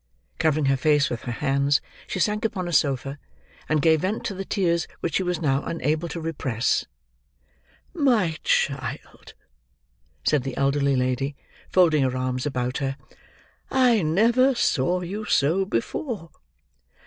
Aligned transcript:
Covering 0.39 0.65
her 0.65 0.77
face 0.77 1.11
with 1.11 1.21
her 1.25 1.31
hands, 1.31 1.79
she 2.07 2.19
sank 2.19 2.43
upon 2.43 2.67
a 2.67 2.73
sofa, 2.73 3.19
and 3.69 3.83
gave 3.83 4.01
vent 4.01 4.25
to 4.25 4.33
the 4.33 4.43
tears 4.43 4.87
which 4.99 5.13
she 5.17 5.21
was 5.21 5.39
now 5.43 5.63
unable 5.63 6.09
to 6.09 6.19
repress. 6.19 6.85
"My 7.93 8.35
child!" 8.43 9.35
said 10.23 10.41
the 10.41 10.57
elderly 10.57 10.95
lady, 10.95 11.35
folding 11.69 12.01
her 12.01 12.17
arms 12.17 12.47
about 12.47 12.79
her, 12.79 12.97
"I 13.69 14.01
never 14.01 14.55
saw 14.55 15.01
you 15.01 15.25
so 15.25 15.65
before." 15.65 16.31